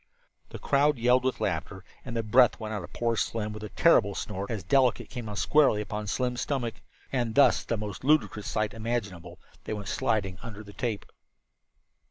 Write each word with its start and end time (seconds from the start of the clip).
The 0.49 0.57
crowd 0.57 0.97
yelled 0.97 1.23
with 1.23 1.39
laughter, 1.39 1.83
and 2.03 2.17
the 2.17 2.23
breath 2.23 2.59
went 2.59 2.73
out 2.73 2.83
of 2.83 2.91
poor 2.91 3.15
Slim 3.15 3.53
with 3.53 3.61
a 3.61 3.69
terrible 3.69 4.15
snort, 4.15 4.49
as 4.49 4.63
Delicate 4.63 5.11
came 5.11 5.27
down 5.27 5.35
squarely 5.35 5.79
upon 5.79 6.07
Slim's 6.07 6.41
stomach. 6.41 6.73
And 7.11 7.35
thus, 7.35 7.63
the 7.63 7.77
most 7.77 8.03
ludicrous 8.03 8.47
sight 8.47 8.73
imaginable, 8.73 9.37
they 9.65 9.73
went 9.73 9.87
sliding 9.89 10.39
under 10.41 10.63
the 10.63 10.73
tape. 10.73 11.05